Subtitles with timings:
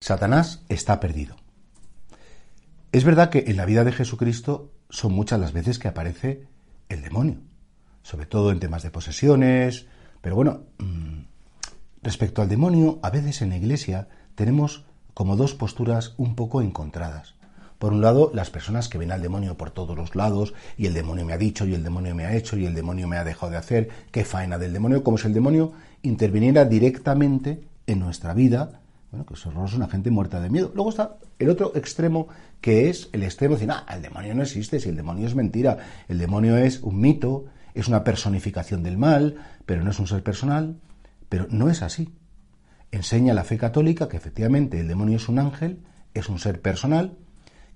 [0.00, 1.36] Satanás está perdido.
[2.92, 6.46] Es verdad que en la vida de Jesucristo son muchas las veces que aparece
[6.88, 7.36] el demonio,
[8.02, 9.88] sobre todo en temas de posesiones,
[10.22, 11.24] pero bueno, mm,
[12.02, 17.34] respecto al demonio, a veces en la iglesia tenemos como dos posturas un poco encontradas.
[17.82, 20.94] Por un lado, las personas que ven al demonio por todos los lados, y el
[20.94, 23.24] demonio me ha dicho, y el demonio me ha hecho, y el demonio me ha
[23.24, 28.34] dejado de hacer, qué faena del demonio, como si el demonio interviniera directamente en nuestra
[28.34, 30.70] vida bueno, que es horroroso, una gente muerta de miedo.
[30.76, 32.28] Luego está el otro extremo,
[32.60, 35.34] que es el extremo de decir, ah, el demonio no existe, si el demonio es
[35.34, 40.06] mentira, el demonio es un mito, es una personificación del mal, pero no es un
[40.06, 40.76] ser personal.
[41.28, 42.14] Pero no es así.
[42.92, 45.82] Enseña la fe católica que efectivamente el demonio es un ángel,
[46.14, 47.18] es un ser personal,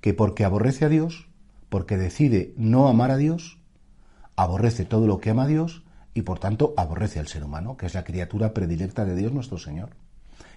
[0.00, 1.28] que porque aborrece a Dios,
[1.68, 3.58] porque decide no amar a Dios,
[4.36, 5.82] aborrece todo lo que ama a Dios
[6.14, 9.58] y por tanto aborrece al ser humano, que es la criatura predilecta de Dios nuestro
[9.58, 9.90] Señor.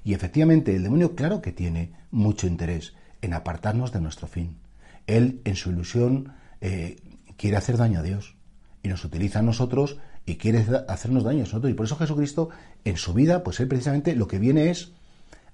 [0.03, 4.57] Y efectivamente el demonio claro que tiene mucho interés en apartarnos de nuestro fin.
[5.07, 6.97] Él, en su ilusión, eh,
[7.37, 8.35] quiere hacer daño a Dios
[8.83, 11.71] y nos utiliza a nosotros y quiere hacernos daño a nosotros.
[11.71, 12.49] Y por eso Jesucristo,
[12.85, 14.93] en su vida, pues él precisamente lo que viene es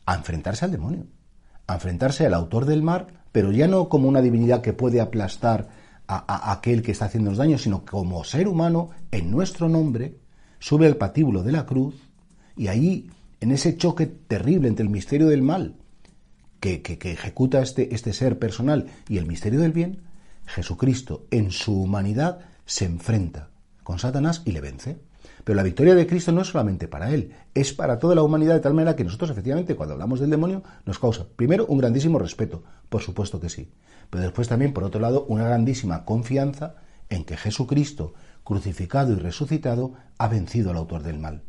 [0.06, 1.08] a enfrentarse al demonio,
[1.68, 5.68] a enfrentarse al autor del mal, pero ya no como una divinidad que puede aplastar
[6.08, 10.16] a, aquel que está haciéndonos daño, sino como ser humano, en nuestro nombre,
[10.58, 11.96] sube al patíbulo de la cruz
[12.56, 13.10] y ahí
[13.42, 15.76] en ese choque terrible entre el misterio del mal
[16.62, 20.04] que, ejecuta este, este ser personal y el misterio del bien,
[20.46, 23.50] Jesucristo en su humanidad se enfrenta
[23.84, 24.98] con Satanás y le vence.
[25.46, 28.56] Pero la victoria de Cristo no es solamente para él, es para toda la humanidad
[28.56, 32.20] de tal manera que nosotros efectivamente cuando hablamos del demonio nos causa primero un grandísimo
[32.20, 33.72] respeto, por supuesto que sí,
[34.10, 36.76] pero después también por otro lado una grandísima confianza
[37.10, 41.44] en que Jesucristo, crucificado y resucitado, ha vencido al autor del mal.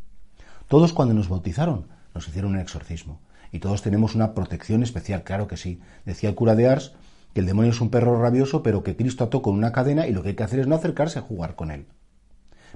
[0.69, 3.21] Todos cuando nos bautizaron nos hicieron un exorcismo.
[3.53, 5.81] Y todos tenemos una protección especial, claro que sí.
[6.05, 6.93] Decía el cura de Ars
[7.33, 10.13] que el demonio es un perro rabioso, pero que Cristo ató con una cadena y
[10.13, 11.87] lo que hay que hacer es no acercarse a jugar con él.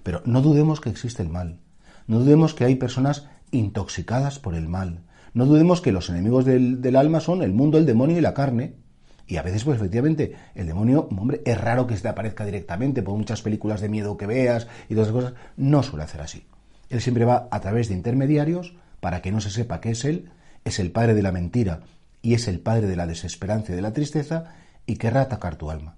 [0.02, 1.60] Pero no dudemos que existe el mal.
[2.06, 5.02] No dudemos que hay personas intoxicadas por el mal.
[5.32, 8.74] No dudemos que los enemigos del, alma son el mundo, el demonio y la carne.
[9.26, 13.02] Y a veces, pues efectivamente, el demonio, hombre, es raro que se te aparezca directamente
[13.02, 15.34] por muchas películas de miedo que veas y todas esas cosas.
[15.56, 16.46] No suele hacer así.
[16.88, 20.30] Él siempre va a través de intermediarios para que no se sepa que es Él,
[20.64, 21.80] es el padre de la mentira
[22.22, 24.52] y es el padre de la desesperanza y de la tristeza
[24.84, 25.96] y querrá atacar tu alma.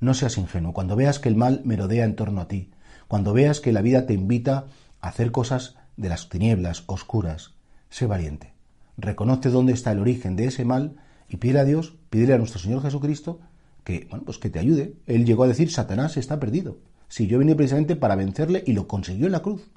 [0.00, 0.72] No seas ingenuo.
[0.72, 2.72] Cuando veas que el mal merodea en torno a ti,
[3.14, 4.66] cuando veas que la vida te invita
[5.00, 7.54] a hacer cosas de las tinieblas oscuras,
[7.88, 8.54] sé valiente.
[8.96, 10.96] Reconoce dónde está el origen de ese mal
[11.28, 13.38] y pide a Dios, pídele a nuestro Señor Jesucristo
[13.84, 14.96] que, bueno, pues que te ayude.
[15.06, 16.78] Él llegó a decir, Satanás está perdido.
[17.06, 19.70] Sí, yo vine precisamente para vencerle y lo consiguió en la cruz.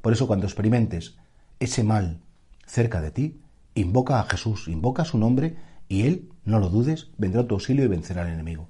[0.00, 1.16] Por eso cuando experimentes
[1.58, 2.20] ese mal
[2.64, 3.40] cerca de ti,
[3.74, 5.56] invoca a Jesús, invoca su nombre
[5.88, 8.68] y Él, no lo dudes, vendrá a tu auxilio y vencerá al enemigo.